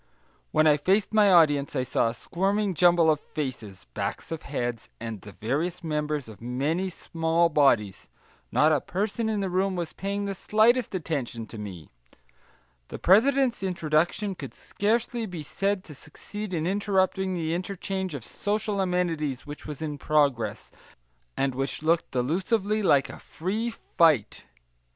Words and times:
When 0.49 0.65
I 0.65 0.77
faced 0.77 1.13
my 1.13 1.31
audience, 1.31 1.75
I 1.75 1.83
saw 1.83 2.07
a 2.07 2.15
squirming 2.15 2.73
jumble 2.73 3.11
of 3.11 3.19
faces, 3.19 3.85
backs 3.93 4.31
of 4.31 4.41
heads, 4.41 4.89
and 4.99 5.21
the 5.21 5.33
various 5.33 5.83
members 5.83 6.27
of 6.27 6.41
many 6.41 6.89
small 6.89 7.49
bodies, 7.49 8.09
not 8.51 8.71
a 8.71 8.81
person 8.81 9.29
in 9.29 9.41
the 9.41 9.47
room 9.51 9.75
was 9.75 9.93
paying 9.93 10.25
the 10.25 10.33
slightest 10.33 10.95
attention 10.95 11.45
to 11.45 11.59
me; 11.59 11.91
the 12.87 12.97
president's 12.97 13.61
introduction 13.61 14.33
could 14.33 14.55
scarcely 14.55 15.27
be 15.27 15.43
said 15.43 15.83
to 15.83 15.93
succeed 15.93 16.51
in 16.51 16.65
interrupting 16.65 17.35
the 17.35 17.53
interchange 17.53 18.15
of 18.15 18.23
social 18.25 18.81
amenities 18.81 19.45
which 19.45 19.67
was 19.67 19.83
in 19.83 19.99
progress, 19.99 20.71
and 21.37 21.53
which 21.53 21.83
looked 21.83 22.09
delusively 22.09 22.81
like 22.81 23.07
a 23.09 23.19
free 23.19 23.69
fight. 23.69 24.47